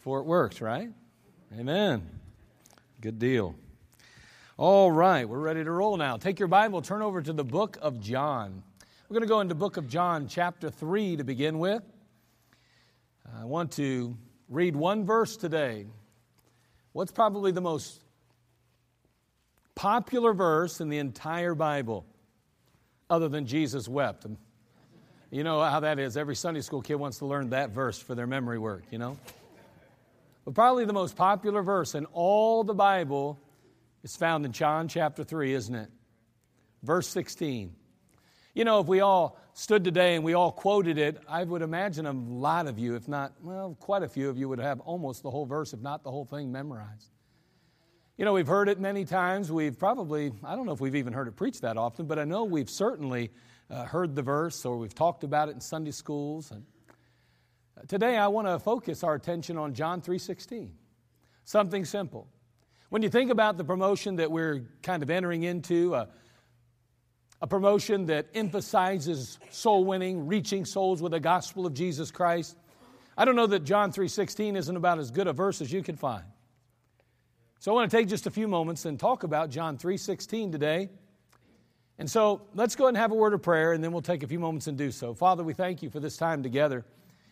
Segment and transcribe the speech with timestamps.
[0.00, 0.90] For it works, right?
[1.58, 2.08] Amen.
[3.00, 3.54] Good deal.
[4.56, 6.16] All right, we're ready to roll now.
[6.16, 8.62] Take your Bible, turn over to the book of John.
[9.08, 11.82] We're going to go into book of John chapter 3 to begin with.
[13.38, 14.16] I want to
[14.48, 15.86] read one verse today.
[16.92, 18.00] What's probably the most
[19.74, 22.06] popular verse in the entire Bible
[23.08, 24.26] other than Jesus wept?
[25.30, 26.16] You know how that is.
[26.16, 29.16] Every Sunday school kid wants to learn that verse for their memory work, you know?
[30.44, 33.40] But probably the most popular verse in all the Bible
[34.02, 35.90] is found in John chapter 3, isn't it?
[36.82, 37.74] Verse 16.
[38.54, 42.06] You know, if we all stood today and we all quoted it, I would imagine
[42.06, 45.22] a lot of you, if not, well, quite a few of you, would have almost
[45.22, 47.10] the whole verse, if not the whole thing, memorized.
[48.16, 49.52] You know, we've heard it many times.
[49.52, 52.24] We've probably, I don't know if we've even heard it preached that often, but I
[52.24, 53.30] know we've certainly
[53.70, 56.50] uh, heard the verse or we've talked about it in Sunday schools.
[56.50, 56.64] And
[57.88, 60.72] Today I want to focus our attention on John 3:16.
[61.44, 62.28] Something simple.
[62.90, 66.08] When you think about the promotion that we're kind of entering into, a,
[67.40, 72.56] a promotion that emphasizes soul winning, reaching souls with the gospel of Jesus Christ,
[73.16, 75.96] I don't know that John 3:16 isn't about as good a verse as you can
[75.96, 76.24] find.
[77.60, 80.90] So I want to take just a few moments and talk about John 3:16 today.
[81.98, 84.22] And so let's go ahead and have a word of prayer and then we'll take
[84.22, 85.12] a few moments and do so.
[85.12, 86.84] Father, we thank you for this time together.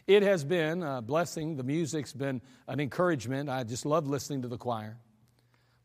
[0.09, 1.57] It has been a blessing.
[1.57, 3.51] The music's been an encouragement.
[3.51, 4.97] I just love listening to the choir.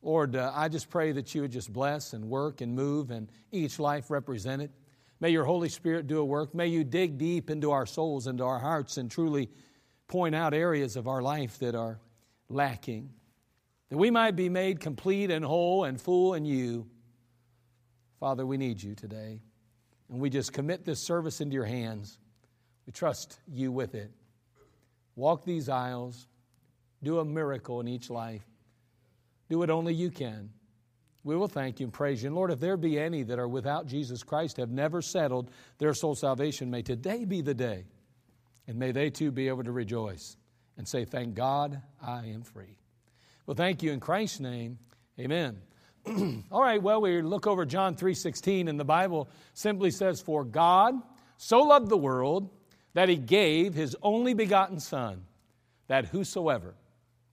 [0.02, 3.30] Lord, uh, I just pray that you would just bless and work and move and
[3.52, 4.72] each life represented.
[5.20, 6.56] May your Holy Spirit do a work.
[6.56, 9.50] May you dig deep into our souls, into our hearts, and truly
[10.08, 12.00] point out areas of our life that are
[12.48, 13.10] lacking.
[13.90, 16.88] That we might be made complete and whole and full in you.
[18.22, 19.42] Father, we need you today.
[20.10, 22.20] And we just commit this service into your hands.
[22.86, 24.12] We trust you with it.
[25.16, 26.28] Walk these aisles,
[27.04, 28.44] do a miracle in each life.
[29.50, 30.50] Do what only you can.
[31.24, 32.28] We will thank you and praise you.
[32.28, 35.94] And Lord, if there be any that are without Jesus Christ, have never settled their
[35.94, 37.86] soul salvation, may today be the day.
[38.68, 40.36] And may they too be able to rejoice
[40.78, 42.78] and say, Thank God I am free.
[43.46, 44.80] Well, thank you in Christ's name.
[45.20, 45.58] Amen.
[46.52, 50.96] All right, well, we look over John 3:16, and the Bible simply says, For God
[51.38, 52.50] so loved the world
[52.94, 55.26] that he gave his only begotten Son,
[55.88, 56.76] that whosoever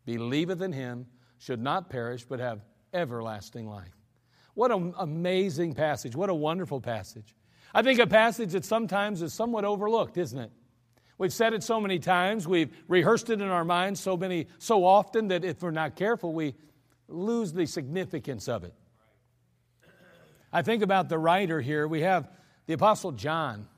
[0.05, 1.07] believeth in him
[1.39, 2.61] should not perish, but have
[2.93, 3.97] everlasting life.
[4.55, 6.17] What an amazing passage.
[6.17, 7.35] What a wonderful passage.
[7.73, 10.51] I think a passage that sometimes is somewhat overlooked, isn't it?
[11.19, 14.85] We've said it so many times, we've rehearsed it in our minds so many so
[14.85, 16.55] often that if we're not careful, we
[17.09, 18.73] lose the significance of it.
[20.53, 21.87] I think about the writer here.
[21.87, 22.31] We have
[22.67, 23.69] the Apostle John.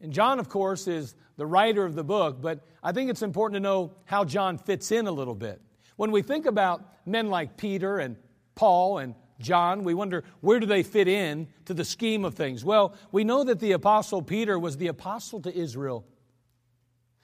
[0.00, 3.56] And John, of course, is the writer of the book, but I think it's important
[3.56, 5.60] to know how John fits in a little bit.
[5.96, 8.16] When we think about men like Peter and
[8.54, 12.64] Paul and John, we wonder where do they fit in to the scheme of things?
[12.64, 16.04] Well, we know that the apostle Peter was the apostle to Israel.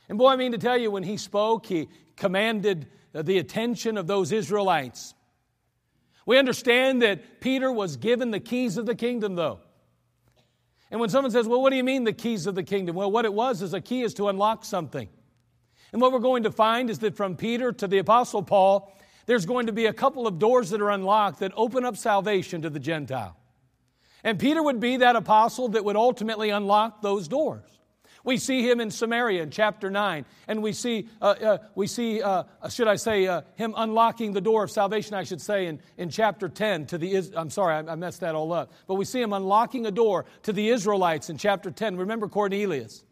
[0.09, 4.07] And boy, I mean to tell you, when he spoke, he commanded the attention of
[4.07, 5.15] those Israelites.
[6.25, 9.61] We understand that Peter was given the keys of the kingdom, though.
[10.91, 12.97] And when someone says, Well, what do you mean the keys of the kingdom?
[12.97, 15.09] Well, what it was is a key is to unlock something.
[15.93, 18.93] And what we're going to find is that from Peter to the Apostle Paul,
[19.27, 22.63] there's going to be a couple of doors that are unlocked that open up salvation
[22.63, 23.37] to the Gentile.
[24.23, 27.76] And Peter would be that apostle that would ultimately unlock those doors.
[28.27, 32.21] We see him in Samaria in chapter 9, and we see, uh, uh, we see
[32.21, 35.67] uh, uh should I say, uh, him unlocking the door of salvation, I should say,
[35.67, 38.73] in, in chapter 10 to the, I'm sorry, I, I messed that all up.
[38.89, 41.97] But we see him unlocking a door to the Israelites in chapter 10.
[41.99, 43.05] Remember Cornelius?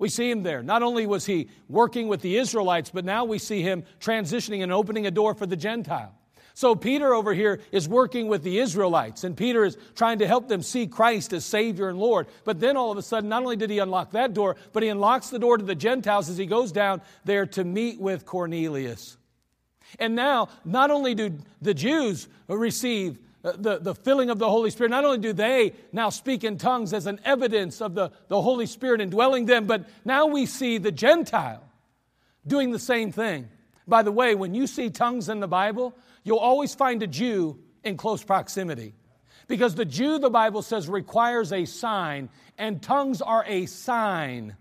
[0.00, 0.60] We see him there.
[0.60, 4.72] Not only was he working with the Israelites, but now we see him transitioning and
[4.72, 6.18] opening a door for the Gentile.
[6.54, 10.48] So Peter over here is working with the Israelites, and Peter is trying to help
[10.48, 12.26] them see Christ as Savior and Lord.
[12.44, 14.90] But then all of a sudden, not only did he unlock that door, but he
[14.90, 19.16] unlocks the door to the Gentiles as he goes down there to meet with Cornelius.
[19.98, 24.70] And now, not only do the Jews receive uh, the, the filling of the Holy
[24.70, 28.40] Spirit, not only do they now speak in tongues as an evidence of the, the
[28.40, 31.64] Holy Spirit indwelling them, but now we see the Gentile
[32.46, 33.48] doing the same thing.
[33.86, 37.58] By the way, when you see tongues in the Bible, you'll always find a Jew
[37.84, 38.94] in close proximity.
[39.48, 42.28] Because the Jew, the Bible says, requires a sign,
[42.58, 44.56] and tongues are a sign.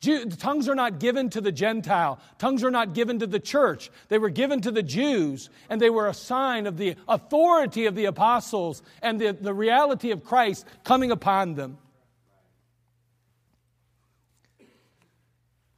[0.00, 2.18] Jew, tongues are not given to the Gentile.
[2.38, 3.90] Tongues are not given to the church.
[4.08, 7.94] They were given to the Jews, and they were a sign of the authority of
[7.94, 11.78] the apostles and the, the reality of Christ coming upon them.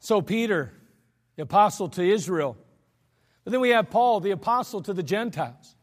[0.01, 0.73] So, Peter,
[1.37, 2.57] the apostle to Israel,
[3.49, 5.75] And then we have Paul, the apostle to the Gentiles.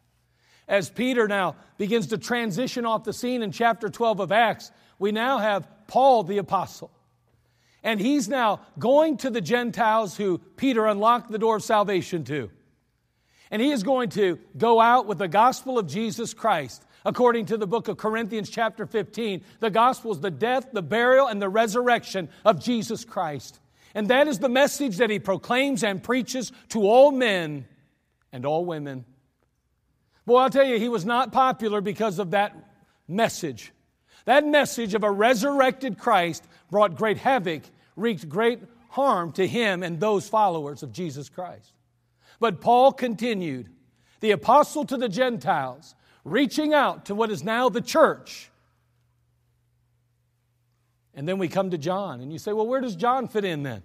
[0.68, 4.70] As Peter now begins to transition off the scene in chapter 12 of Acts,
[5.00, 6.92] we now have Paul, the apostle.
[7.82, 12.52] And he's now going to the Gentiles who Peter unlocked the door of salvation to.
[13.50, 16.86] And he is going to go out with the gospel of Jesus Christ.
[17.04, 21.26] According to the book of Corinthians, chapter 15, the gospel is the death, the burial,
[21.26, 23.60] and the resurrection of Jesus Christ.
[23.96, 27.66] And that is the message that he proclaims and preaches to all men
[28.34, 29.06] and all women.
[30.26, 32.54] Boy, I'll tell you, he was not popular because of that
[33.08, 33.72] message.
[34.26, 37.62] That message of a resurrected Christ brought great havoc,
[37.96, 38.60] wreaked great
[38.90, 41.72] harm to him and those followers of Jesus Christ.
[42.40, 43.70] But Paul continued,
[44.20, 45.96] the apostle to the Gentiles,
[46.26, 48.50] reaching out to what is now the church.
[51.16, 53.64] And then we come to John, and you say, well, where does John fit in
[53.64, 53.84] then?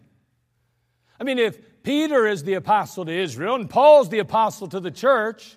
[1.18, 4.90] I mean, if Peter is the apostle to Israel and Paul's the apostle to the
[4.90, 5.56] church,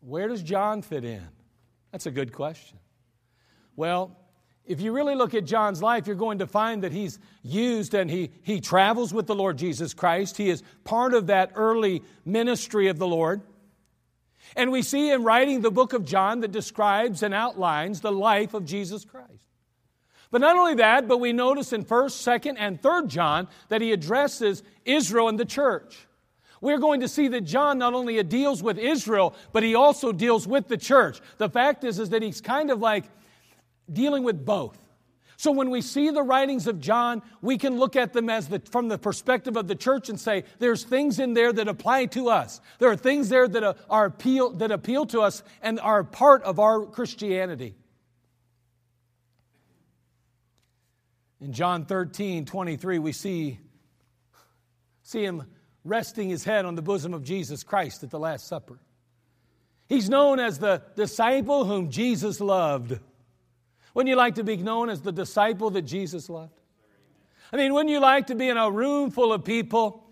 [0.00, 1.26] where does John fit in?
[1.90, 2.78] That's a good question.
[3.74, 4.16] Well,
[4.64, 8.10] if you really look at John's life, you're going to find that he's used and
[8.10, 10.36] he, he travels with the Lord Jesus Christ.
[10.36, 13.42] He is part of that early ministry of the Lord.
[14.54, 18.54] And we see him writing the book of John that describes and outlines the life
[18.54, 19.46] of Jesus Christ.
[20.30, 23.92] But not only that, but we notice in 1st, 2nd, and 3rd John that he
[23.92, 26.06] addresses Israel and the church.
[26.60, 30.46] We're going to see that John not only deals with Israel, but he also deals
[30.46, 31.20] with the church.
[31.38, 33.04] The fact is, is that he's kind of like
[33.92, 34.78] dealing with both.
[35.38, 38.60] So when we see the writings of John, we can look at them as the,
[38.70, 42.30] from the perspective of the church and say, there's things in there that apply to
[42.30, 42.60] us.
[42.78, 46.42] There are things there that uh, are appeal, that appeal to us and are part
[46.42, 47.74] of our Christianity.
[51.40, 53.60] In John 13, 23, we see,
[55.02, 55.44] see him
[55.84, 58.78] resting his head on the bosom of Jesus Christ at the Last Supper.
[59.88, 62.98] He's known as the disciple whom Jesus loved.
[63.94, 66.60] Wouldn't you like to be known as the disciple that Jesus loved?
[67.52, 70.04] I mean, wouldn't you like to be in a room full of people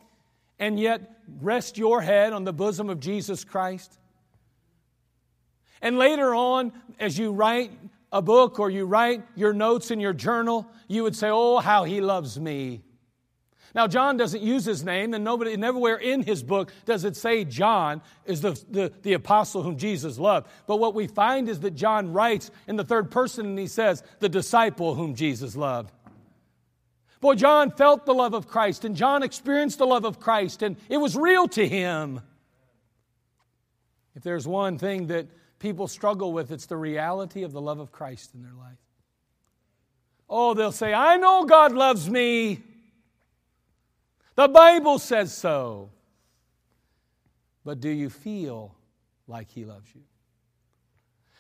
[0.59, 3.99] and yet rest your head on the bosom of Jesus Christ?
[5.83, 7.73] And later on, as you write
[8.15, 11.83] a book or you write your notes in your journal, you would say, Oh, how
[11.85, 12.81] he loves me.
[13.75, 17.45] Now, John doesn't use his name, and nobody, nowhere in his book does it say
[17.45, 20.47] John is the, the, the apostle whom Jesus loved.
[20.69, 24.05] But what we find is that John writes in the third person and he says,
[24.21, 25.91] the disciple whom Jesus loved.
[27.21, 30.77] Boy, John felt the love of Christ, and John experienced the love of Christ, and
[30.89, 32.21] it was real to him.
[34.15, 35.27] If there's one thing that
[35.59, 38.79] people struggle with, it's the reality of the love of Christ in their life.
[40.29, 42.63] Oh, they'll say, I know God loves me.
[44.35, 45.91] The Bible says so.
[47.65, 48.75] But do you feel
[49.27, 50.03] like He loves you?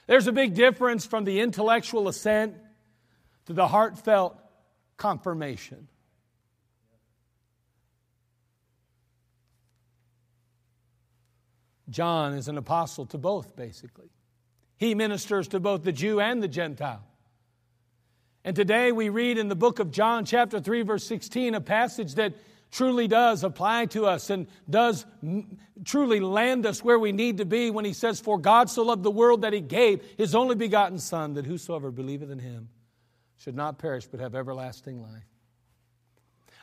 [0.06, 2.54] There's a big difference from the intellectual assent
[3.46, 4.38] to the heartfelt
[4.96, 5.88] confirmation.
[11.88, 14.10] John is an apostle to both, basically.
[14.76, 17.04] He ministers to both the Jew and the Gentile.
[18.44, 22.16] And today we read in the book of John, chapter 3, verse 16, a passage
[22.16, 22.34] that
[22.70, 25.06] truly does apply to us and does
[25.84, 29.02] truly land us where we need to be when he says, For God so loved
[29.02, 32.68] the world that he gave his only begotten Son, that whosoever believeth in him
[33.36, 35.22] should not perish but have everlasting life.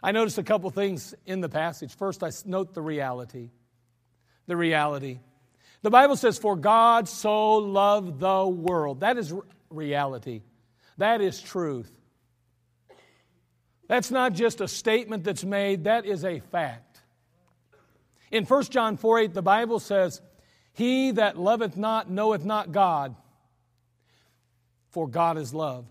[0.03, 1.95] I noticed a couple things in the passage.
[1.95, 3.49] First, I note the reality.
[4.47, 5.19] The reality.
[5.81, 9.01] The Bible says, For God so loved the world.
[9.01, 9.33] That is
[9.69, 10.41] reality.
[10.97, 11.91] That is truth.
[13.87, 17.01] That's not just a statement that's made, that is a fact.
[18.31, 20.21] In 1 John 4 8, the Bible says,
[20.73, 23.15] He that loveth not knoweth not God,
[24.91, 25.85] for God is love.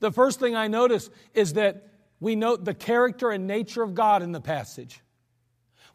[0.00, 1.88] The first thing I notice is that
[2.20, 5.00] we note the character and nature of God in the passage.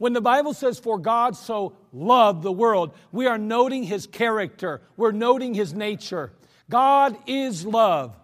[0.01, 4.81] When the Bible says, For God so loved the world, we are noting his character,
[4.98, 6.34] we're noting his nature.
[6.72, 8.17] God is love.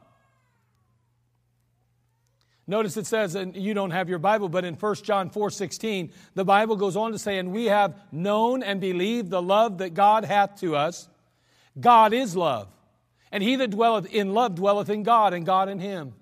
[2.65, 6.11] Notice it says, and you don't have your Bible, but in 1 John 4 16,
[6.33, 9.93] the Bible goes on to say, And we have known and believed the love that
[9.93, 11.07] God hath to us.
[11.79, 12.69] God is love.
[13.31, 16.15] And he that dwelleth in love dwelleth in God, and God in him.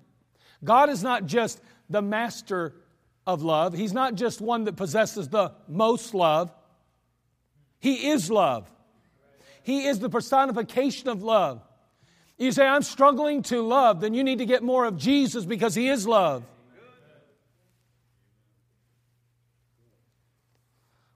[0.62, 2.74] God is not just the master
[3.26, 6.52] of love, He's not just one that possesses the most love.
[7.78, 8.70] He is love.
[9.62, 11.60] He is the personification of love.
[12.38, 15.74] You say, I'm struggling to love, then you need to get more of Jesus because
[15.74, 16.44] He is love.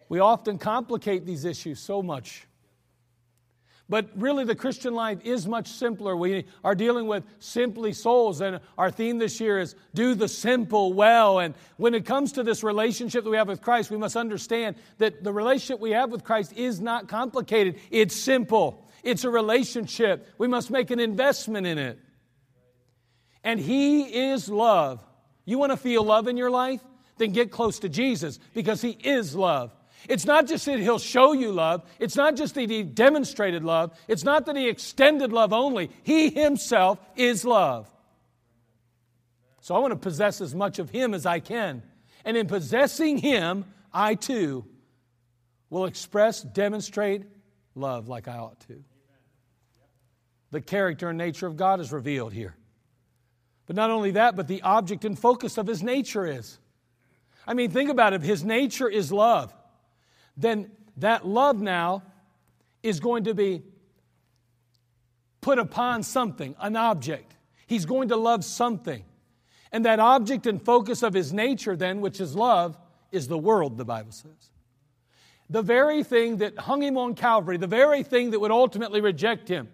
[0.09, 2.47] We often complicate these issues so much.
[3.90, 6.16] But really, the Christian life is much simpler.
[6.16, 10.92] We are dealing with simply souls, and our theme this year is do the simple
[10.92, 11.40] well.
[11.40, 14.76] And when it comes to this relationship that we have with Christ, we must understand
[14.99, 18.87] that the relationship we have with Christ is not complicated, it's simple.
[19.02, 20.28] It's a relationship.
[20.38, 21.99] We must make an investment in it.
[23.42, 25.04] And He is love.
[25.44, 26.80] You want to feel love in your life?
[27.18, 29.73] Then get close to Jesus because He is love.
[30.09, 31.85] It's not just that he'll show you love.
[31.99, 33.99] It's not just that he demonstrated love.
[34.09, 35.90] It's not that he extended love only.
[36.02, 37.90] He himself is love.
[39.61, 41.83] So I want to possess as much of him as I can.
[42.25, 44.64] And in possessing him, I too
[45.69, 47.25] will express, demonstrate
[47.75, 48.83] love like I ought to.
[50.50, 52.57] The character and nature of God is revealed here.
[53.66, 56.59] But not only that, but the object and focus of his nature is.
[57.47, 58.23] I mean, think about it.
[58.23, 59.54] His nature is love
[60.40, 62.02] then that love now
[62.82, 63.62] is going to be
[65.40, 67.35] put upon something, an object.
[67.66, 69.04] He's going to love something.
[69.73, 72.76] And that object and focus of his nature, then, which is love,
[73.12, 74.50] is the world, the Bible says.
[75.49, 79.49] The very thing that hung him on Calvary, the very thing that would ultimately reject
[79.49, 79.68] him.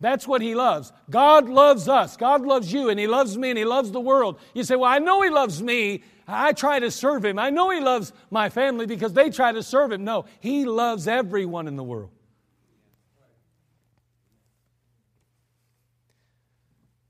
[0.00, 0.92] That's what he loves.
[1.10, 2.16] God loves us.
[2.16, 4.38] God loves you, and he loves me, and he loves the world.
[4.54, 6.04] You say, Well, I know he loves me.
[6.30, 7.38] I try to serve him.
[7.38, 10.04] I know he loves my family because they try to serve him.
[10.04, 12.10] No, he loves everyone in the world.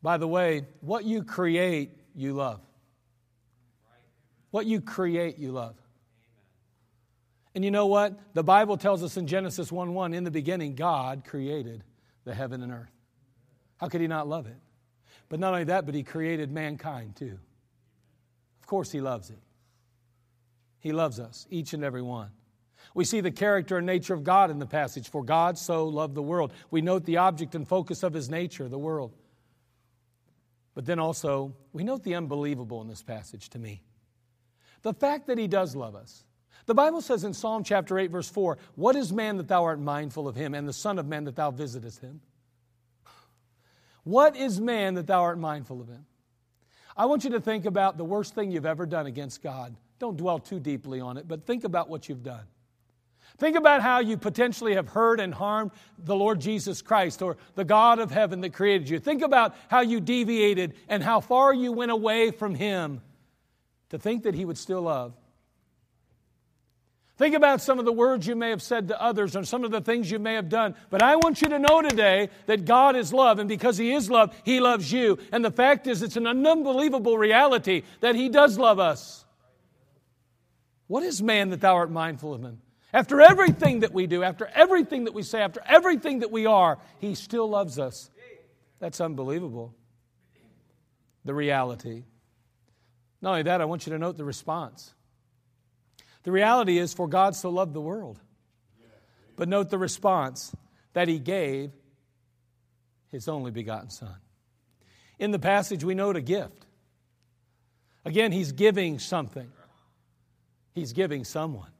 [0.01, 2.61] By the way, what you create, you love.
[4.53, 5.75] What you create, you love.
[7.57, 8.17] And you know what?
[8.35, 11.83] The Bible tells us in Genesis 1 1, in the beginning, God created
[12.25, 12.93] the heaven and earth.
[13.79, 14.57] How could he not love it?
[15.29, 17.41] But not only that, but he created mankind too
[18.69, 19.41] course, He loves it.
[20.79, 22.31] He loves us, each and every one.
[22.95, 25.11] We see the character and nature of God in the passage.
[25.11, 26.53] For God so loved the world.
[26.71, 29.13] We note the object and focus of His nature, the world.
[30.75, 33.83] But then also, we note the unbelievable in this passage to me.
[34.83, 36.25] The fact that He does love us.
[36.67, 39.81] The Bible says in Psalm chapter 8, verse 4, What is man that thou art
[39.81, 42.21] mindful of him, and the Son of Man that thou visitest him?
[44.05, 46.05] What is man that thou art mindful of him?
[46.99, 49.77] I want you to think about the worst thing you've ever done against God.
[50.01, 52.45] Don't dwell too deeply on it, but think about what you've done.
[53.39, 57.65] Think about how you potentially have hurt and harmed the Lord Jesus Christ or the
[57.65, 58.99] God of heaven that created you.
[58.99, 63.01] Think about how you deviated and how far you went away from Him
[63.91, 65.15] to think that He would still love.
[67.19, 69.73] Think about some of the words you may have said to others or some of
[69.73, 70.77] the things you may have done.
[70.89, 74.09] But I want you to know today that God is love, and because He is
[74.09, 75.19] love, He loves you.
[75.33, 79.25] And the fact is, it's an unbelievable reality that He does love us.
[80.87, 82.63] What is man that thou art mindful of him?
[82.95, 86.79] After everything that we do, after everything that we say, after everything that we are,
[87.01, 88.11] He still loves us.
[88.79, 89.75] That's unbelievable.
[91.25, 92.05] The reality.
[93.21, 94.95] Not only that, I want you to note the response.
[96.29, 98.21] The reality is, for God so loved the world.
[99.35, 100.55] But note the response
[100.93, 101.73] that he gave
[103.11, 104.15] his only begotten Son.
[105.19, 106.67] In the passage, we note a gift.
[108.05, 109.51] Again, he's giving something.
[110.75, 111.71] He's giving someone.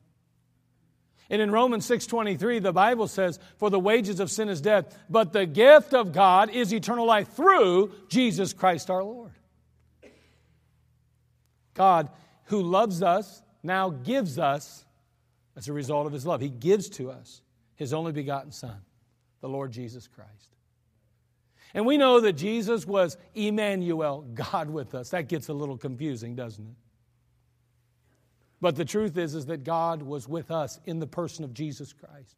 [1.29, 5.35] And in Romans 6:23 the Bible says for the wages of sin is death but
[5.35, 9.35] the gift of God is eternal life through Jesus Christ our Lord.
[11.75, 12.09] God
[12.45, 14.85] who loves us now gives us,
[15.57, 17.43] as a result of his love, he gives to us
[17.77, 18.77] his only begotten Son,
[19.41, 20.57] the Lord Jesus Christ.
[21.75, 25.11] And we know that Jesus was Emmanuel, God with us.
[25.11, 26.77] That gets a little confusing, doesn't it?
[28.61, 31.93] But the truth is, is that God was with us in the person of Jesus
[31.93, 32.37] Christ.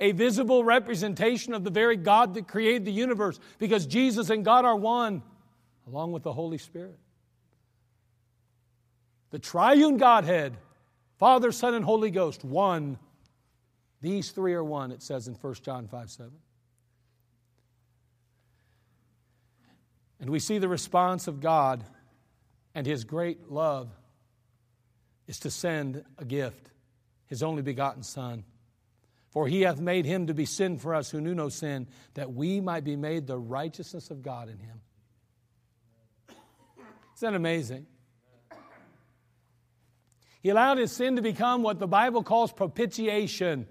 [0.00, 4.64] A visible representation of the very God that created the universe, because Jesus and God
[4.64, 5.22] are one,
[5.86, 6.98] along with the Holy Spirit.
[9.34, 10.56] The triune Godhead,
[11.18, 13.00] Father, Son, and Holy Ghost, one.
[14.00, 16.32] These three are one, it says in 1 John 5 7.
[20.20, 21.82] And we see the response of God
[22.76, 23.88] and His great love
[25.26, 26.70] is to send a gift,
[27.26, 28.44] His only begotten Son.
[29.30, 32.32] For He hath made Him to be sin for us who knew no sin, that
[32.32, 34.80] we might be made the righteousness of God in Him.
[37.16, 37.86] Isn't that amazing?
[40.44, 43.66] He allowed his sin to become what the Bible calls propitiation,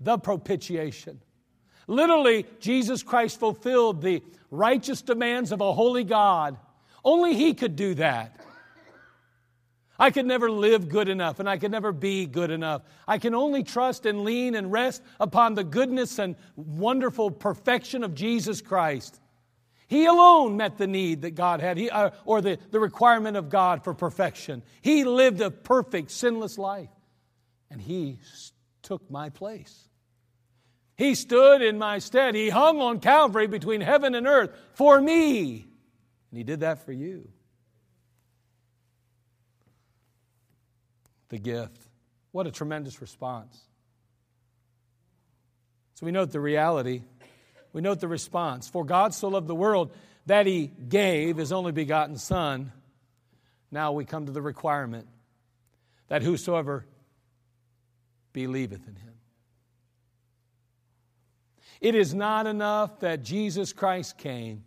[0.00, 1.18] the propitiation.
[1.86, 6.58] Literally, Jesus Christ fulfilled the righteous demands of a holy God.
[7.02, 8.38] Only he could do that.
[9.98, 12.82] I could never live good enough and I could never be good enough.
[13.08, 18.14] I can only trust and lean and rest upon the goodness and wonderful perfection of
[18.14, 19.18] Jesus Christ.
[19.90, 23.48] He alone met the need that God had, he, uh, or the, the requirement of
[23.48, 24.62] God for perfection.
[24.82, 26.90] He lived a perfect, sinless life,
[27.72, 28.20] and He
[28.82, 29.88] took my place.
[30.96, 32.36] He stood in my stead.
[32.36, 35.66] He hung on Calvary between heaven and earth for me.
[36.30, 37.28] And He did that for you.
[41.30, 41.82] The gift.
[42.30, 43.58] What a tremendous response.
[45.94, 47.02] So we note the reality
[47.72, 48.68] we note the response.
[48.68, 49.92] For God so loved the world
[50.26, 52.72] that he gave his only begotten Son.
[53.70, 55.06] Now we come to the requirement
[56.08, 56.84] that whosoever
[58.32, 59.14] believeth in him.
[61.80, 64.64] It is not enough that Jesus Christ came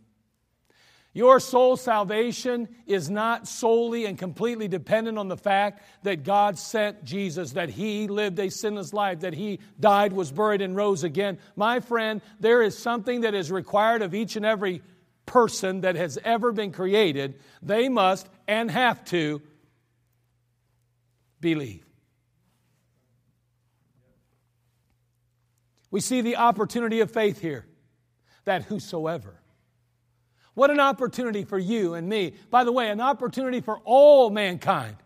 [1.13, 7.03] your soul salvation is not solely and completely dependent on the fact that God sent
[7.03, 11.38] Jesus, that He lived a sinless life, that He died, was buried, and rose again.
[11.55, 14.82] My friend, there is something that is required of each and every
[15.27, 17.39] person that has ever been created.
[17.62, 19.39] They must and have to
[21.39, 21.86] believe.
[25.91, 27.67] We see the opportunity of faith here
[28.46, 29.43] that whosoever
[30.53, 32.33] what an opportunity for you and me.
[32.50, 34.98] By the way, an opportunity for all mankind.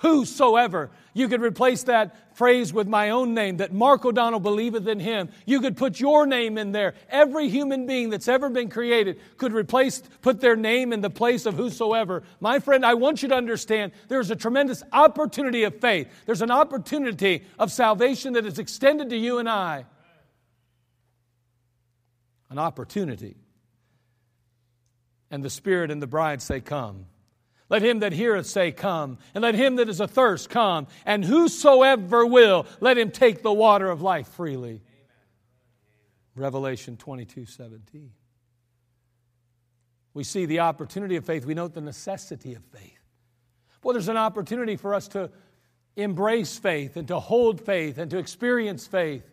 [0.00, 0.90] Whosoever.
[1.14, 5.30] You could replace that phrase with my own name, that Mark O'Donnell believeth in him.
[5.46, 6.92] You could put your name in there.
[7.08, 11.46] Every human being that's ever been created could replace, put their name in the place
[11.46, 12.24] of whosoever.
[12.40, 16.08] My friend, I want you to understand there's a tremendous opportunity of faith.
[16.26, 19.86] There's an opportunity of salvation that is extended to you and I.
[22.50, 23.36] An opportunity
[25.36, 27.04] and the Spirit and the bride say, Come.
[27.68, 29.18] Let him that heareth say, Come.
[29.34, 30.86] And let him that is athirst come.
[31.04, 34.80] And whosoever will, let him take the water of life freely.
[34.80, 34.82] Amen.
[36.34, 38.12] Revelation 22 17.
[40.14, 41.44] We see the opportunity of faith.
[41.44, 42.98] We note the necessity of faith.
[43.82, 45.30] Well, there's an opportunity for us to
[45.96, 49.28] embrace faith and to hold faith and to experience faith.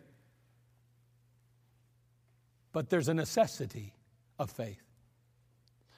[2.72, 3.94] But there's a necessity
[4.38, 4.83] of faith.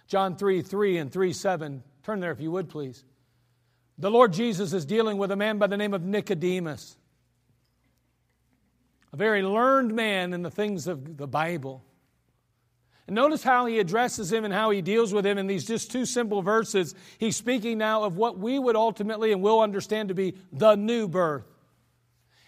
[0.07, 1.83] John 3 3 and 3 7.
[2.03, 3.05] Turn there if you would, please.
[3.99, 6.97] The Lord Jesus is dealing with a man by the name of Nicodemus,
[9.13, 11.83] a very learned man in the things of the Bible.
[13.07, 15.93] And notice how he addresses him and how he deals with him in these just
[15.93, 16.95] two simple verses.
[17.19, 21.07] He's speaking now of what we would ultimately and will understand to be the new
[21.07, 21.56] birth.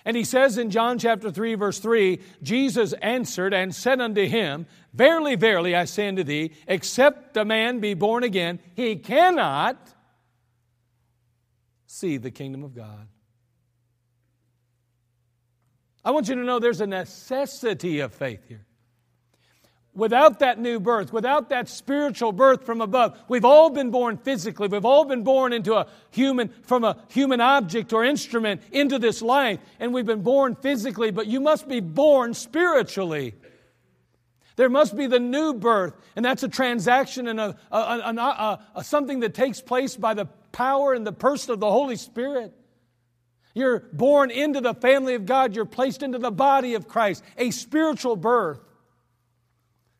[0.09, 4.67] And he says in John chapter 3, verse 3 Jesus answered and said unto him,
[4.95, 9.77] Verily, verily, I say unto thee, except a man be born again, he cannot
[11.87, 13.07] see the kingdom of God.
[16.03, 18.65] I want you to know there's a necessity of faith here
[19.99, 24.69] without that new birth, without that spiritual birth from above, we've all been born physically.
[24.69, 29.21] We've all been born into a human, from a human object or instrument into this
[29.21, 29.59] life.
[29.81, 33.35] And we've been born physically, but you must be born spiritually.
[34.55, 38.85] There must be the new birth, and that's a transaction and a, a, a, a,
[38.85, 42.53] something that takes place by the power and the person of the Holy Spirit.
[43.55, 47.51] You're born into the family of God, you're placed into the body of Christ, a
[47.51, 48.61] spiritual birth.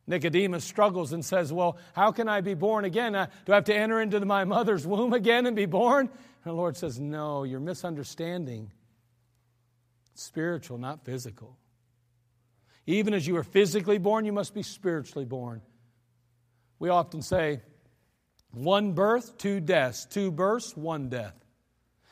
[0.09, 3.15] Nicodemus struggles and says, Well, how can I be born again?
[3.15, 6.07] Uh, do I have to enter into my mother's womb again and be born?
[6.07, 8.71] And the Lord says, No, you're misunderstanding.
[10.13, 11.57] It's spiritual, not physical.
[12.87, 15.61] Even as you are physically born, you must be spiritually born.
[16.79, 17.61] We often say,
[18.51, 20.05] one birth, two deaths.
[20.05, 21.35] Two births, one death.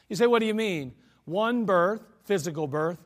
[0.07, 0.93] You say, what do you mean?
[1.25, 2.99] One birth, physical birth,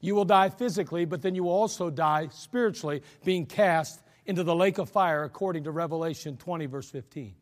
[0.00, 4.54] you will die physically, but then you will also die spiritually, being cast into the
[4.54, 7.34] lake of fire, according to Revelation 20, verse 15.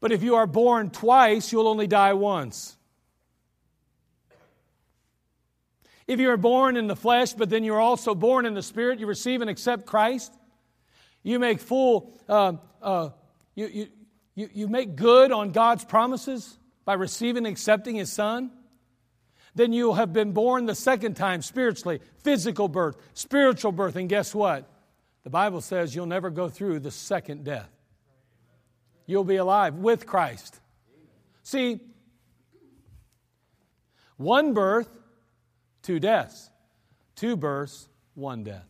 [0.00, 2.76] But if you are born twice, you'll only die once.
[6.06, 8.98] If you are born in the flesh, but then you're also born in the spirit,
[8.98, 10.34] you receive and accept Christ,
[11.22, 13.08] you make full, uh, uh,
[13.54, 13.88] you,
[14.34, 18.50] you, you make good on God's promises by receiving and accepting His Son
[19.54, 23.96] then you'll have been born the second time spiritually, physical birth, spiritual birth.
[23.96, 24.68] And guess what?
[25.22, 27.70] The Bible says you'll never go through the second death.
[29.06, 30.60] You'll be alive with Christ.
[31.42, 31.80] See,
[34.16, 34.88] one birth,
[35.82, 36.50] two deaths.
[37.14, 38.66] Two births, one death.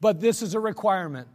[0.00, 1.28] But this is a requirement.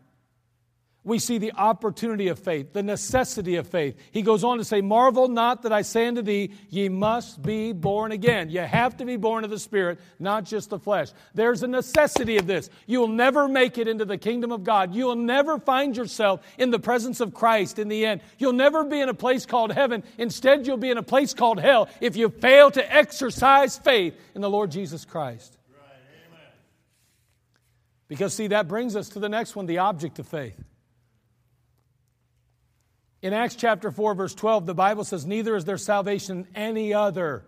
[1.06, 3.96] We see the opportunity of faith, the necessity of faith.
[4.12, 7.74] He goes on to say, Marvel not that I say unto thee, ye must be
[7.74, 8.50] born again.
[8.50, 11.10] You have to be born of the Spirit, not just the flesh.
[11.36, 12.72] There's a necessity of this.
[12.88, 14.96] You will never make it into the kingdom of God.
[14.96, 18.22] You will never find yourself in the presence of Christ in the end.
[18.40, 20.04] You'll never be in a place called heaven.
[20.18, 24.42] Instead, you'll be in a place called hell if you fail to exercise faith in
[24.42, 25.56] the Lord Jesus Christ.
[25.72, 26.40] Right.
[28.08, 30.60] Because, see, that brings us to the next one the object of faith.
[33.26, 37.44] In Acts chapter 4, verse 12, the Bible says, Neither is there salvation any other,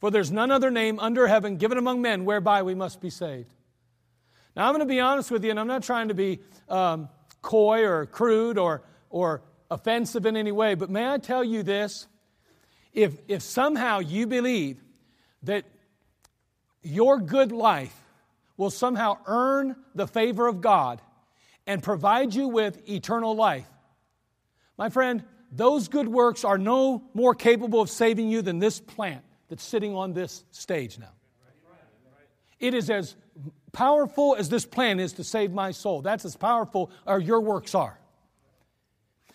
[0.00, 3.48] for there's none other name under heaven given among men whereby we must be saved.
[4.54, 7.08] Now, I'm going to be honest with you, and I'm not trying to be um,
[7.40, 9.40] coy or crude or, or
[9.70, 12.06] offensive in any way, but may I tell you this?
[12.92, 14.76] If, if somehow you believe
[15.44, 15.64] that
[16.82, 17.98] your good life
[18.58, 21.00] will somehow earn the favor of God
[21.66, 23.66] and provide you with eternal life,
[24.78, 29.24] my friend, those good works are no more capable of saving you than this plant
[29.48, 31.12] that's sitting on this stage now.
[32.60, 33.14] It is as
[33.72, 36.02] powerful as this plant is to save my soul.
[36.02, 37.98] That's as powerful as your works are.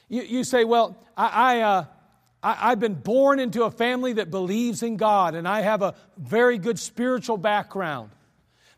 [0.10, 1.86] You, you say, well, I, I, uh,
[2.43, 5.95] I, I've been born into a family that believes in God, and I have a
[6.17, 8.12] very good spiritual background.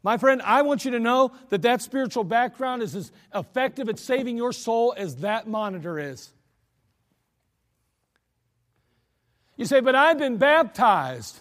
[0.03, 3.97] My friend, I want you to know that that spiritual background is as effective at
[3.97, 6.31] saving your soul as that monitor is.
[9.57, 11.39] You say, but I've been baptized.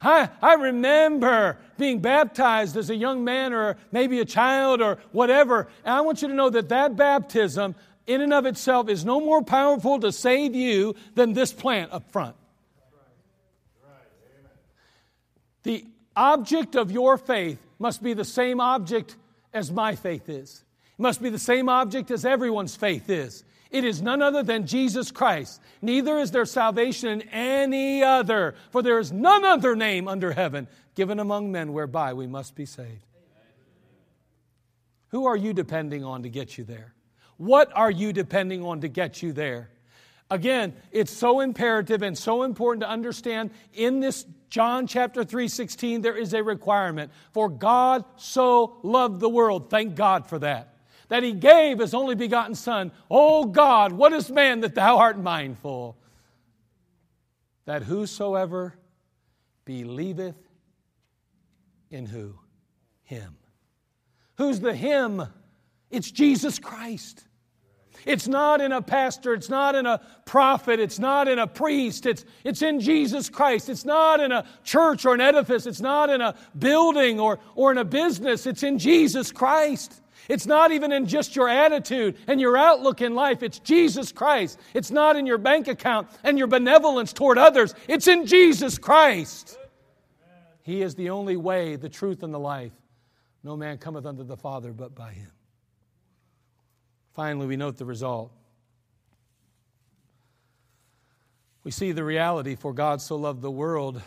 [0.00, 5.68] I, I remember being baptized as a young man or maybe a child or whatever.
[5.84, 7.74] And I want you to know that that baptism,
[8.06, 12.10] in and of itself, is no more powerful to save you than this plant up
[12.12, 12.36] front.
[15.62, 19.16] The object of your faith must be the same object
[19.54, 20.62] as my faith is.
[20.98, 23.42] It must be the same object as everyone's faith is.
[23.74, 25.60] It is none other than Jesus Christ.
[25.82, 30.68] Neither is there salvation in any other, for there is none other name under heaven
[30.94, 33.04] given among men whereby we must be saved.
[35.08, 36.94] Who are you depending on to get you there?
[37.36, 39.70] What are you depending on to get you there?
[40.30, 46.00] Again, it's so imperative and so important to understand in this John chapter 3 16,
[46.00, 47.10] there is a requirement.
[47.32, 49.68] For God so loved the world.
[49.68, 50.73] Thank God for that
[51.08, 52.92] that he gave his only begotten Son.
[53.10, 55.96] O God, what is man that thou art mindful?
[57.66, 58.74] That whosoever
[59.64, 60.36] believeth
[61.90, 62.34] in who?
[63.02, 63.36] Him.
[64.36, 65.22] Who's the Him?
[65.90, 67.24] It's Jesus Christ.
[68.04, 72.04] It's not in a pastor, it's not in a prophet, it's not in a priest,
[72.04, 73.68] it's, it's in Jesus Christ.
[73.68, 77.72] It's not in a church or an edifice, it's not in a building or, or
[77.72, 80.02] in a business, it's in Jesus Christ.
[80.28, 83.42] It's not even in just your attitude and your outlook in life.
[83.42, 84.58] It's Jesus Christ.
[84.72, 87.74] It's not in your bank account and your benevolence toward others.
[87.88, 89.58] It's in Jesus Christ.
[90.62, 92.72] He is the only way, the truth, and the life.
[93.42, 95.30] No man cometh unto the Father but by him.
[97.12, 98.32] Finally, we note the result.
[101.62, 104.02] We see the reality, for God so loved the world.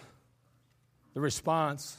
[1.14, 1.98] The response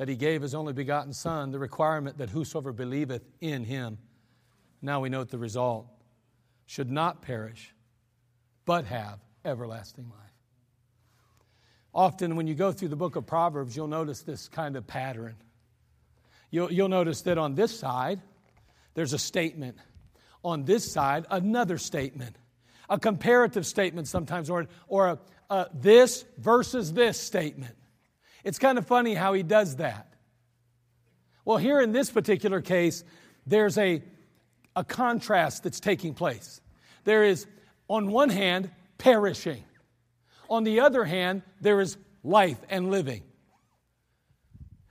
[0.00, 3.98] that he gave his only begotten Son, the requirement that whosoever believeth in him,
[4.80, 5.86] now we note the result,
[6.64, 7.74] should not perish,
[8.64, 10.32] but have everlasting life.
[11.92, 15.36] Often, when you go through the book of Proverbs, you'll notice this kind of pattern.
[16.50, 18.22] You'll, you'll notice that on this side,
[18.94, 19.76] there's a statement.
[20.42, 22.36] On this side, another statement.
[22.88, 25.18] A comparative statement sometimes, or, or a,
[25.50, 27.76] a this versus this statement.
[28.44, 30.12] It's kind of funny how he does that.
[31.44, 33.04] Well, here in this particular case,
[33.46, 34.02] there's a,
[34.76, 36.60] a contrast that's taking place.
[37.04, 37.46] There is,
[37.88, 39.64] on one hand, perishing,
[40.48, 43.22] on the other hand, there is life and living.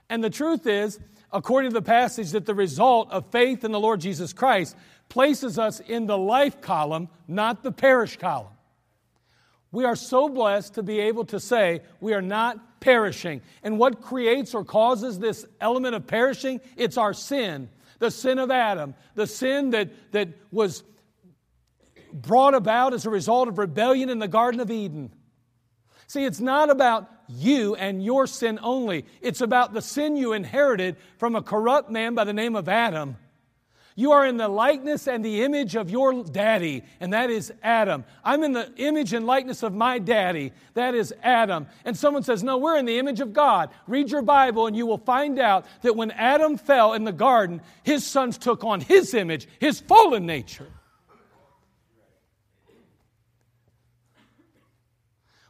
[0.08, 0.98] And the truth is,
[1.32, 4.76] according to the passage, that the result of faith in the Lord Jesus Christ
[5.08, 8.52] places us in the life column, not the perish column.
[9.70, 13.42] We are so blessed to be able to say we are not perishing.
[13.62, 16.60] And what creates or causes this element of perishing?
[16.76, 20.82] It's our sin, the sin of Adam, the sin that, that was
[22.12, 25.12] brought about as a result of rebellion in the Garden of Eden.
[26.06, 30.96] See, it's not about you and your sin only, it's about the sin you inherited
[31.18, 33.16] from a corrupt man by the name of Adam
[33.96, 38.04] You are in the likeness and the image of your daddy, and that is Adam.
[38.24, 41.66] I'm in the image and likeness of my daddy, that is Adam.
[41.84, 43.70] And someone says, No, we're in the image of God.
[43.86, 47.60] Read your Bible, and you will find out that when Adam fell in the garden,
[47.82, 50.68] his sons took on his image, his fallen nature.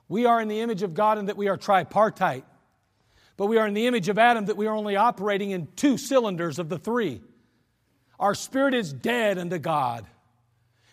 [0.08, 2.44] We are in the image of God in that we are tripartite.
[3.36, 5.96] But we are in the image of Adam that we are only operating in two
[5.96, 7.22] cylinders of the three.
[8.20, 10.06] Our spirit is dead unto God.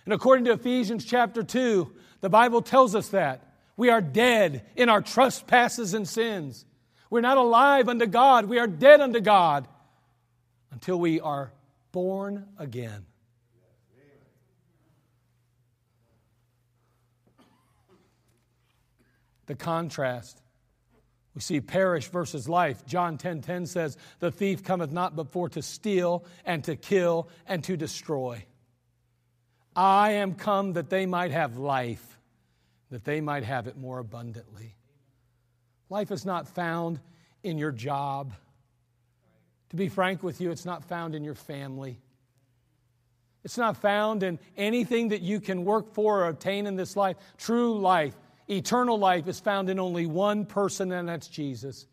[0.05, 3.43] And according to Ephesians chapter 2, the Bible tells us that.
[3.75, 6.65] We are dead in our trespasses and sins.
[7.09, 8.45] We're not alive unto God.
[8.45, 9.67] We are dead unto God
[10.71, 11.51] until we are
[11.91, 13.05] born again.
[19.47, 20.41] The contrast
[21.37, 22.83] we see perish versus life.
[22.87, 26.75] John 10:10 10, 10 says, "The thief cometh not but for to steal and to
[26.75, 28.43] kill and to destroy.
[29.75, 32.19] I am come that they might have life,
[32.89, 34.77] that they might have it more abundantly."
[35.91, 36.99] Life is not found
[37.43, 38.33] in your job.
[39.69, 42.01] To be frank with you, it's not found in your family.
[43.43, 47.15] It's not found in anything that you can work for or obtain in this life.
[47.37, 48.15] True life
[48.49, 51.85] Eternal life is found in only one person, and that's Jesus.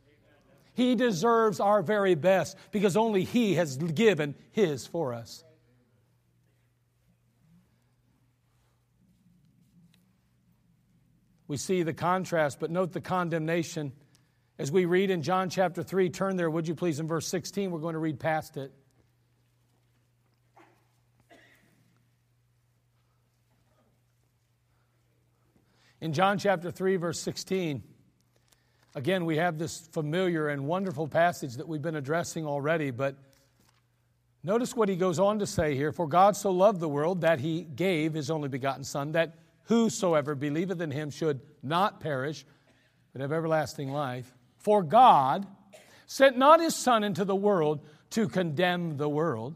[0.75, 5.45] He deserves our very best because only He has given His for us.
[11.47, 13.93] We see the contrast, but note the condemnation.
[14.59, 17.71] As we read in John chapter 3, turn there, would you please, in verse 16.
[17.71, 18.73] We're going to read past it.
[26.05, 27.83] In John chapter 3, verse 16,
[28.95, 33.17] again, we have this familiar and wonderful passage that we've been addressing already, but
[34.43, 37.41] notice what he goes on to say here For God so loved the world that
[37.41, 42.45] he gave his only begotten Son, that whosoever believeth in him should not perish,
[43.15, 44.31] but have everlasting life.
[44.59, 45.47] For God
[46.05, 49.55] sent not his Son into the world to condemn the world.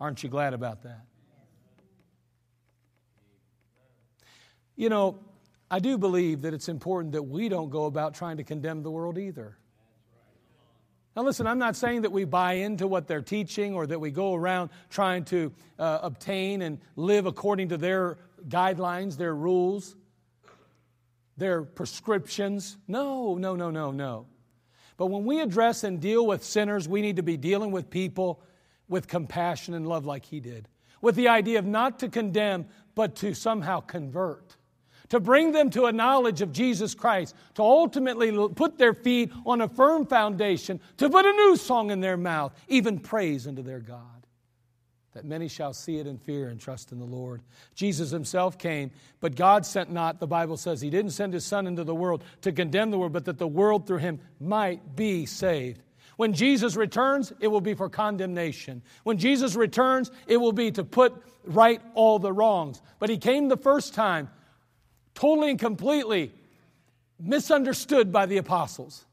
[0.00, 1.06] Aren't you glad about that?
[4.76, 5.18] You know,
[5.70, 8.90] I do believe that it's important that we don't go about trying to condemn the
[8.90, 9.56] world either.
[11.16, 14.10] Now, listen, I'm not saying that we buy into what they're teaching or that we
[14.10, 19.96] go around trying to uh, obtain and live according to their guidelines, their rules,
[21.36, 22.76] their prescriptions.
[22.88, 24.26] No, no, no, no, no.
[24.96, 28.42] But when we address and deal with sinners, we need to be dealing with people
[28.88, 30.68] with compassion and love like He did,
[31.00, 34.56] with the idea of not to condemn, but to somehow convert
[35.10, 39.60] to bring them to a knowledge of Jesus Christ, to ultimately put their feet on
[39.60, 43.80] a firm foundation, to put a new song in their mouth, even praise unto their
[43.80, 44.20] God.
[45.14, 47.42] That many shall see it and fear and trust in the Lord.
[47.74, 51.66] Jesus himself came, but God sent not, the Bible says, He didn't send His Son
[51.66, 55.26] into the world to condemn the world, but that the world through Him might be
[55.26, 55.82] saved.
[56.16, 58.82] When Jesus returns, it will be for condemnation.
[59.02, 62.80] When Jesus returns, it will be to put right all the wrongs.
[63.00, 64.30] But He came the first time
[65.14, 66.32] totally and completely
[67.18, 69.04] misunderstood by the apostles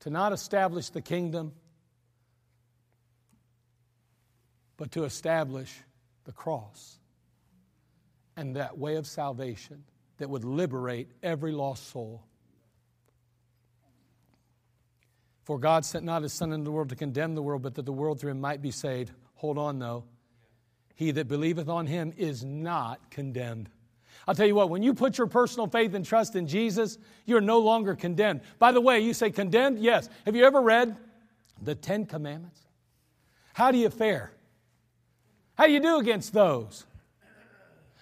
[0.00, 1.52] to not establish the kingdom,
[4.76, 5.72] but to establish
[6.24, 6.98] the cross
[8.36, 9.84] and that way of salvation
[10.18, 12.22] that would liberate every lost soul.
[15.44, 17.84] For God sent not his Son into the world to condemn the world, but that
[17.84, 19.10] the world through him might be saved.
[19.34, 20.04] Hold on, though.
[20.94, 23.68] He that believeth on him is not condemned.
[24.26, 27.40] I'll tell you what, when you put your personal faith and trust in Jesus, you're
[27.40, 28.40] no longer condemned.
[28.58, 29.80] By the way, you say condemned?
[29.80, 30.08] Yes.
[30.26, 30.96] Have you ever read
[31.60, 32.60] the Ten Commandments?
[33.54, 34.32] How do you fare?
[35.56, 36.86] How do you do against those?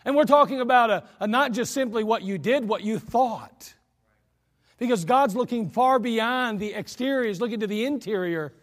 [0.04, 3.74] And we're talking about a, a not just simply what you did, what you thought.
[4.78, 8.54] Because God's looking far beyond the exterior, He's looking to the interior.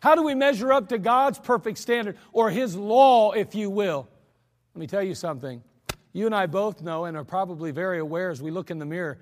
[0.00, 4.08] How do we measure up to God's perfect standard or His law, if you will?
[4.74, 5.62] Let me tell you something.
[6.12, 8.86] You and I both know and are probably very aware as we look in the
[8.86, 9.18] mirror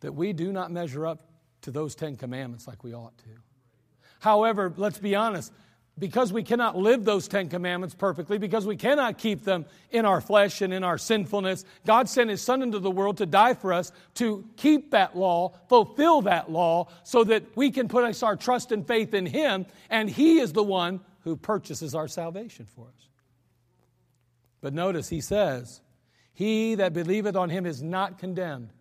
[0.00, 1.28] that we do not measure up
[1.62, 3.24] to those Ten Commandments like we ought to.
[4.20, 5.52] However, let's be honest,
[5.98, 10.20] because we cannot live those Ten Commandments perfectly, because we cannot keep them in our
[10.20, 13.72] flesh and in our sinfulness, God sent His Son into the world to die for
[13.72, 18.72] us to keep that law, fulfill that law, so that we can put our trust
[18.72, 23.08] and faith in Him, and He is the one who purchases our salvation for us.
[24.60, 25.80] But notice he says,
[26.32, 28.72] He that believeth on him is not condemned.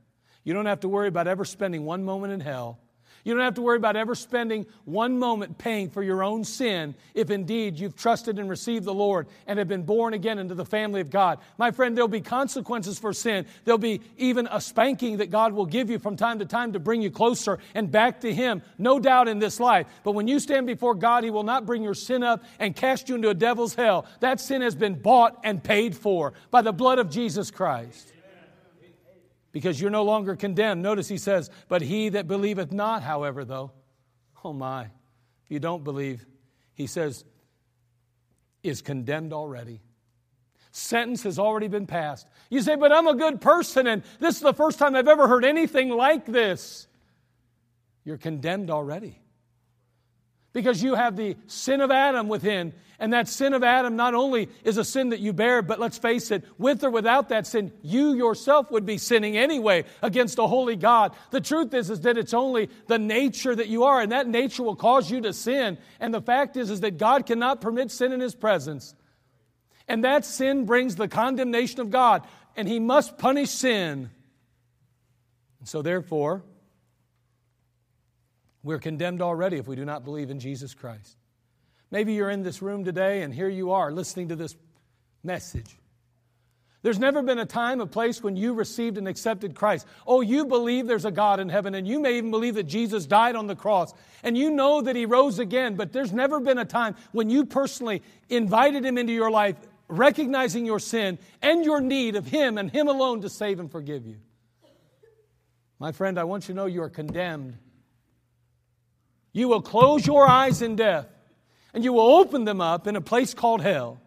[0.44, 2.80] You don't have to worry about ever spending one moment in hell.
[3.26, 6.94] You don't have to worry about ever spending one moment paying for your own sin
[7.16, 10.64] if indeed you've trusted and received the Lord and have been born again into the
[10.64, 11.40] family of God.
[11.58, 13.48] My friend, there'll be consequences for sin.
[13.64, 16.80] There'll be even a spanking that God will give you from time to time to
[16.80, 19.88] bring you closer and back to Him, no doubt in this life.
[20.04, 23.10] But when you stand before God, He will not bring your sin up and cast
[23.10, 24.06] you into a devil's hell.
[24.20, 28.12] That sin has been bought and paid for by the blood of Jesus Christ
[29.56, 30.82] because you're no longer condemned.
[30.82, 33.72] Notice he says, But he that believeth not, however, though,
[34.44, 36.26] oh my, if you don't believe,
[36.74, 37.24] he says,
[38.64, 39.82] is condemned already.
[40.72, 42.28] Sentence has already been passed.
[42.50, 45.26] You say, But I'm a good person, and this is the first time I've ever
[45.26, 46.86] heard anything like this.
[48.04, 49.22] You're condemned already
[50.56, 52.72] because you have the sin of Adam within.
[52.98, 55.98] And that sin of Adam not only is a sin that you bear, but let's
[55.98, 60.48] face it, with or without that sin, you yourself would be sinning anyway against a
[60.48, 61.14] holy God.
[61.32, 64.64] The truth is, is that it's only the nature that you are, and that nature
[64.64, 65.78] will cause you to sin.
[66.00, 68.96] And the fact is, is that God cannot permit sin in His presence.
[69.90, 74.10] And that sin brings the condemnation of God, and He must punish sin.
[75.60, 76.44] And so, therefore,
[78.66, 81.16] we're condemned already if we do not believe in Jesus Christ.
[81.92, 84.56] Maybe you're in this room today and here you are listening to this
[85.24, 85.78] message.
[86.82, 89.86] There's never been a time, a place when you received and accepted Christ.
[90.08, 93.06] Oh, you believe there's a God in heaven, and you may even believe that Jesus
[93.06, 96.60] died on the cross, and you know that He rose again, but there's never been
[96.60, 99.56] a time when you personally invited Him into your life,
[99.88, 104.06] recognizing your sin and your need of Him and Him alone to save and forgive
[104.06, 104.18] you.
[105.80, 107.58] My friend, I want you to know you are condemned
[109.36, 111.08] you will close your eyes in death
[111.74, 114.00] and you will open them up in a place called hell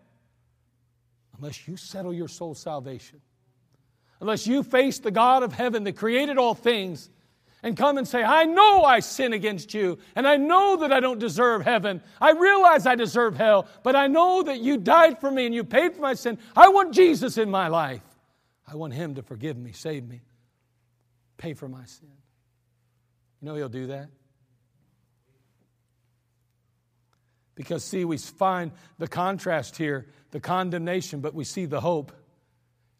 [1.37, 3.21] unless you settle your soul's salvation.
[4.21, 7.11] Unless you face the God of heaven that created all things
[7.63, 11.01] and come and say, I know I sin against you, and I know that I
[11.01, 12.01] don't deserve heaven.
[12.23, 15.63] I realize I deserve hell, but I know that you died for me and you
[15.63, 16.39] paid for my sin.
[16.57, 18.03] I want Jesus in my life.
[18.67, 20.23] I want Him to forgive me, save me,
[21.37, 22.09] pay for my sin.
[23.43, 24.09] You know He'll do that?
[27.59, 32.13] Because, see, we find the contrast here, the condemnation, but we see the hope.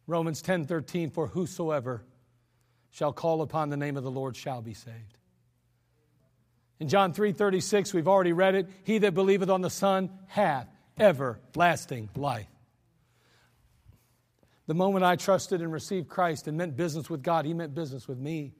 [0.05, 2.03] Romans 10 13, for whosoever
[2.91, 5.17] shall call upon the name of the Lord shall be saved.
[6.77, 8.67] In John 3 36, we've already read it.
[8.83, 10.67] He that believeth on the Son hath
[10.99, 12.49] everlasting life.
[14.67, 18.09] The moment I trusted and received Christ and meant business with God, He meant business
[18.09, 18.51] with me.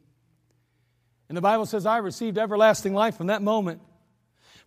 [1.27, 3.81] And the Bible says I received everlasting life from that moment.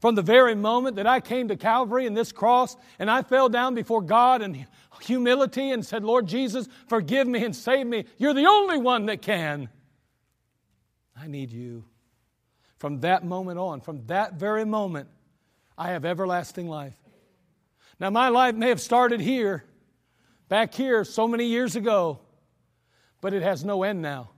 [0.03, 3.49] From the very moment that I came to Calvary and this cross, and I fell
[3.49, 4.67] down before God in
[5.01, 8.07] humility and said, Lord Jesus, forgive me and save me.
[8.19, 9.69] You're the only one that can.
[11.17, 11.85] I need you.
[12.79, 15.09] From that moment on, from that very moment,
[15.79, 16.97] I have everlasting life.
[18.01, 19.62] Now, my life may have started here,
[20.49, 22.19] back here, so many years ago,
[23.21, 24.31] but it has no end now.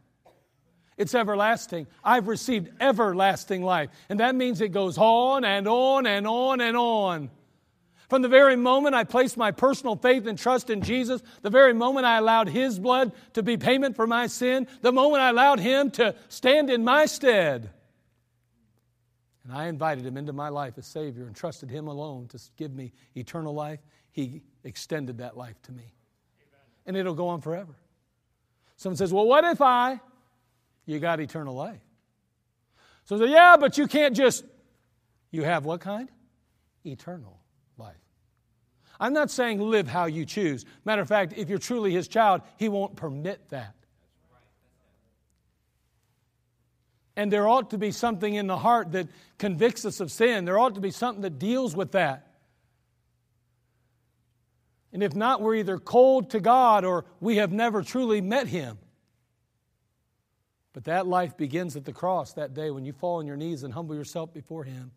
[0.97, 1.87] It's everlasting.
[2.05, 3.91] I've received everlasting life.
[4.09, 7.31] And that means it goes on and on and on and on.
[8.09, 11.73] From the very moment I placed my personal faith and trust in Jesus, the very
[11.73, 15.59] moment I allowed His blood to be payment for my sin, the moment I allowed
[15.59, 17.71] Him to stand in my stead,
[19.43, 22.73] and I invited Him into my life as Savior and trusted Him alone to give
[22.75, 23.81] me eternal life,
[24.13, 25.95] He extended that life to me.
[26.87, 27.75] And it'll go on forever.
[28.77, 30.01] Someone says, Well, what if I?
[30.87, 31.81] You got eternal life.
[33.05, 34.45] So, say, yeah, but you can't just,
[35.31, 36.09] you have what kind?
[36.85, 37.39] Eternal
[37.77, 37.97] life.
[38.99, 40.65] I'm not saying live how you choose.
[40.85, 43.75] Matter of fact, if you're truly his child, he won't permit that.
[47.17, 50.45] And there ought to be something in the heart that convicts us of sin.
[50.45, 52.27] There ought to be something that deals with that.
[54.93, 58.79] And if not, we're either cold to God or we have never truly met Him.
[60.75, 63.63] But that life begins at the cross that day when you fall on your knees
[63.63, 64.91] and humble yourself before Him,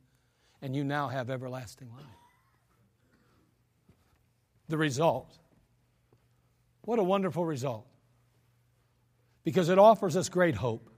[0.61, 2.05] and you now have everlasting life.
[4.67, 5.37] The result.
[6.81, 7.85] What a wonderful result.
[9.43, 10.89] Because it offers us great hope.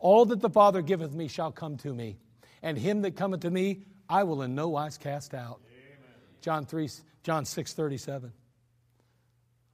[0.00, 2.16] All that the Father giveth me shall come to me,
[2.62, 5.60] and him that cometh to me I will in no wise cast out.
[5.66, 5.98] Amen.
[6.40, 6.88] John 3,
[7.22, 8.32] John 6 37.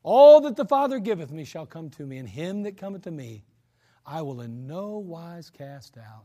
[0.02, 3.10] All that the Father giveth me shall come to me, and him that cometh to
[3.10, 3.44] me
[4.04, 6.24] I will in no wise cast out.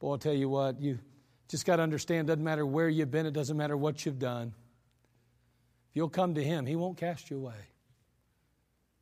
[0.00, 0.98] Boy, I'll tell you what, you
[1.48, 4.18] just got to understand it doesn't matter where you've been, it doesn't matter what you've
[4.18, 4.54] done.
[5.90, 7.68] If you'll come to Him, He won't cast you away,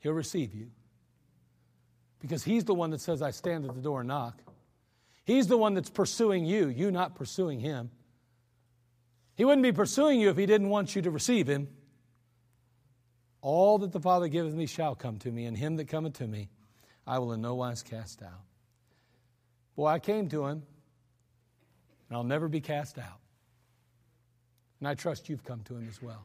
[0.01, 0.70] He'll receive you.
[2.20, 4.43] Because He's the one that says, I stand at the door and knock.
[5.25, 7.91] He's the one that's pursuing you, you not pursuing him.
[9.35, 11.68] He wouldn't be pursuing you if he didn't want you to receive him.
[13.41, 16.27] All that the Father giveth me shall come to me, and him that cometh to
[16.27, 16.49] me
[17.07, 18.44] I will in no wise cast out.
[19.76, 20.62] Boy, I came to him,
[22.09, 23.20] and I'll never be cast out.
[24.80, 26.24] And I trust you've come to him as well.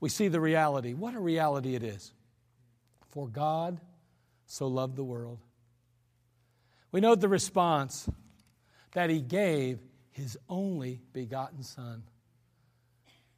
[0.00, 0.94] We see the reality.
[0.94, 2.12] What a reality it is.
[3.10, 3.80] For God
[4.46, 5.38] so loved the world.
[6.92, 8.08] We note the response
[8.92, 9.80] that he gave
[10.12, 12.02] his only begotten Son.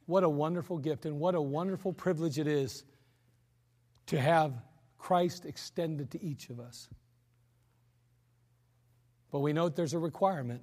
[0.05, 2.83] What a wonderful gift and what a wonderful privilege it is
[4.07, 4.53] to have
[4.99, 6.87] Christ extended to each of us.
[9.31, 10.61] But we note there's a requirement.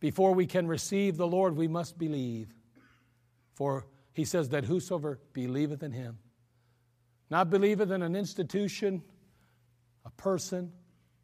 [0.00, 2.52] Before we can receive the Lord, we must believe.
[3.54, 6.18] For he says that whosoever believeth in him,
[7.30, 9.02] not believeth in an institution,
[10.04, 10.72] a person,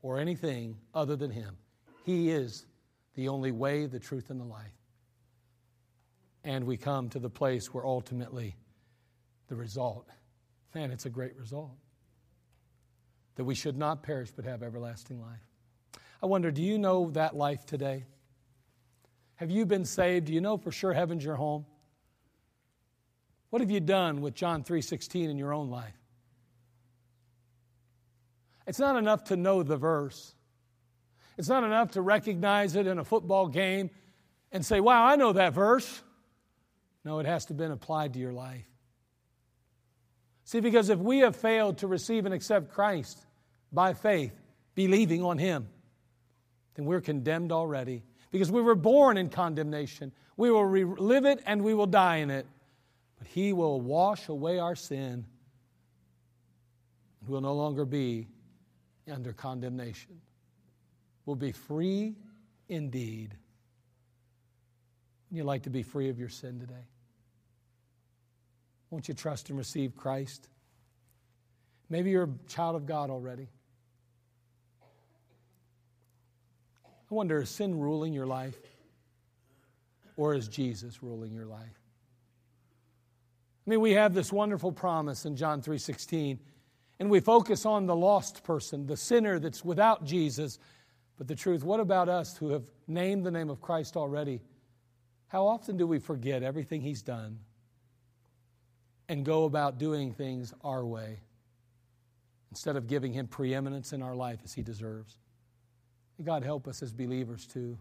[0.03, 1.57] or anything other than him,
[2.05, 2.66] he is
[3.14, 4.73] the only way, the truth, and the life.
[6.43, 8.57] And we come to the place where ultimately
[9.49, 10.09] the result,
[10.75, 11.77] man, it's a great result.
[13.41, 15.41] That we should not perish but have everlasting life.
[16.22, 18.05] I wonder, do you know that life today?
[19.36, 20.26] Have you been saved?
[20.26, 21.64] Do you know for sure heaven's your home?
[23.49, 25.97] What have you done with John 3:16 in your own life?
[28.66, 30.34] It's not enough to know the verse.
[31.38, 33.88] It's not enough to recognize it in a football game
[34.53, 36.03] and say, "Wow, I know that verse."
[37.05, 38.68] No, it has to have been applied to your life.
[40.45, 43.28] See, because if we have failed to receive and accept Christ
[43.73, 44.33] by faith,
[44.75, 45.68] believing on Him,
[46.75, 50.12] then we're condemned already because we were born in condemnation.
[50.37, 52.47] We will live it and we will die in it.
[53.18, 55.25] But He will wash away our sin
[57.21, 58.29] and we'll no longer be
[59.11, 60.21] under condemnation.
[61.27, 62.14] We'll be free
[62.68, 63.35] indeed.
[65.31, 66.87] You'd like to be free of your sin today?
[68.91, 70.49] Won't you trust and receive Christ?
[71.89, 73.49] Maybe you're a child of God already.
[77.11, 78.57] I wonder, is sin ruling your life?
[80.17, 81.81] Or is Jesus ruling your life?
[83.67, 86.39] I mean, we have this wonderful promise in John 3:16,
[86.99, 90.59] and we focus on the lost person, the sinner that's without Jesus.
[91.17, 94.43] But the truth, what about us who have named the name of Christ already?
[95.29, 97.39] How often do we forget everything he's done
[99.09, 101.21] and go about doing things our way
[102.51, 105.17] instead of giving him preeminence in our life as he deserves?
[106.25, 107.79] God help us as believers to,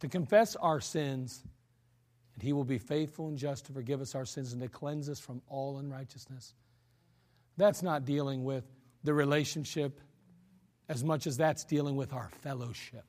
[0.00, 1.42] to confess our sins,
[2.34, 5.08] and He will be faithful and just to forgive us our sins and to cleanse
[5.08, 6.54] us from all unrighteousness.
[7.56, 8.64] That's not dealing with
[9.04, 10.00] the relationship
[10.88, 13.04] as much as that's dealing with our fellowship.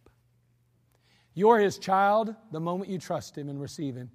[1.33, 4.11] You're His child the moment you trust Him and receive Him,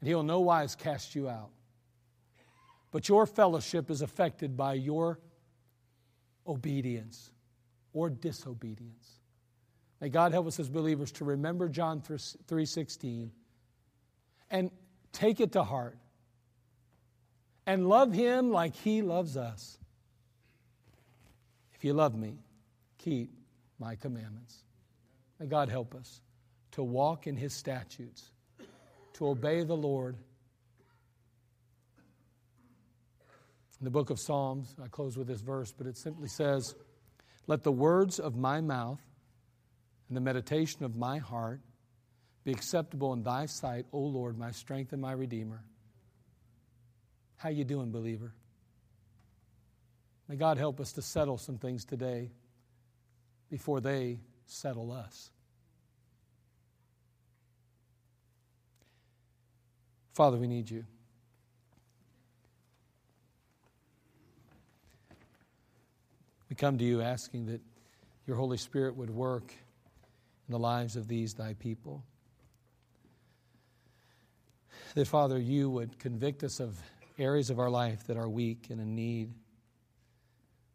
[0.00, 1.50] and He'll no wise cast you out.
[2.92, 5.18] But your fellowship is affected by your
[6.46, 7.31] obedience
[7.92, 9.20] or disobedience.
[10.00, 13.30] May God help us as believers to remember John 3:16
[14.50, 14.70] and
[15.12, 15.98] take it to heart
[17.66, 19.78] and love him like he loves us.
[21.74, 22.38] If you love me,
[22.98, 23.32] keep
[23.78, 24.64] my commandments.
[25.38, 26.20] May God help us
[26.72, 28.32] to walk in his statutes,
[29.14, 30.16] to obey the Lord.
[33.80, 36.74] In the book of Psalms, I close with this verse, but it simply says,
[37.46, 39.00] let the words of my mouth
[40.08, 41.60] and the meditation of my heart
[42.44, 45.62] be acceptable in thy sight, O Lord, my strength and my redeemer.
[47.36, 48.32] How you doing, believer?
[50.28, 52.30] May God help us to settle some things today
[53.50, 55.30] before they settle us.
[60.14, 60.84] Father, we need you.
[66.52, 67.62] We come to you asking that
[68.26, 69.54] your Holy Spirit would work
[70.46, 72.04] in the lives of these thy people.
[74.94, 76.78] That, Father, you would convict us of
[77.18, 79.32] areas of our life that are weak and in need.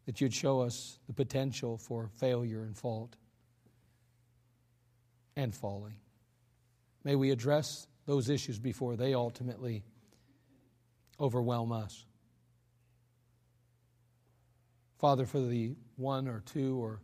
[0.07, 3.15] That you'd show us the potential for failure and fault
[5.35, 5.97] and falling.
[7.03, 9.83] May we address those issues before they ultimately
[11.19, 12.06] overwhelm us.
[14.99, 16.99] Father, for the one or two or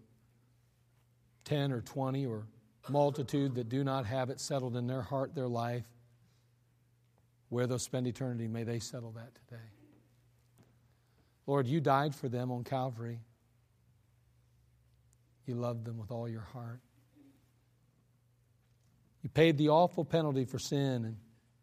[1.46, 2.48] 10 or 20 or
[2.90, 5.86] multitude that do not have it settled in their heart, their life,
[7.50, 9.62] where they'll spend eternity, may they settle that today.
[11.46, 13.20] Lord, you died for them on Calvary.
[15.46, 16.80] You loved them with all your heart.
[19.22, 21.18] You paid the awful penalty for sin, and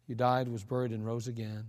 [0.07, 1.65] you died, was buried, and rose again.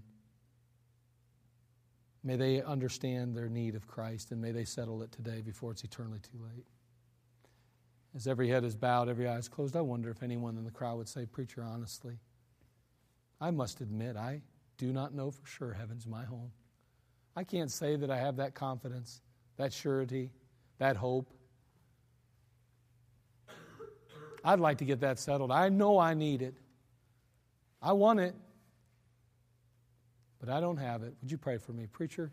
[2.24, 5.82] May they understand their need of Christ, and may they settle it today before it's
[5.82, 6.66] eternally too late.
[8.14, 10.70] As every head is bowed, every eye is closed, I wonder if anyone in the
[10.70, 12.18] crowd would say, Preacher, honestly,
[13.40, 14.42] I must admit, I
[14.76, 16.52] do not know for sure heaven's my home.
[17.34, 19.22] I can't say that I have that confidence,
[19.56, 20.30] that surety,
[20.78, 21.28] that hope.
[24.44, 25.50] I'd like to get that settled.
[25.50, 26.54] I know I need it.
[27.80, 28.34] I want it,
[30.42, 31.14] but I don't have it.
[31.22, 31.86] Would you pray for me?
[31.86, 32.32] Preacher,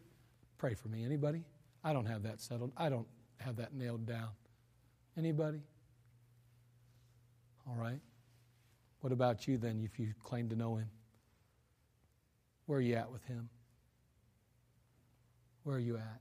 [0.57, 1.05] pray for me.
[1.05, 1.43] Anybody?
[1.83, 2.71] I don't have that settled.
[2.75, 3.05] I don't
[3.37, 4.29] have that nailed down.
[5.15, 5.61] Anybody?
[7.67, 7.99] All right.
[9.01, 10.89] What about you then if you claim to know him?
[12.65, 13.47] Where are you at with him?
[15.63, 16.19] Where are you at?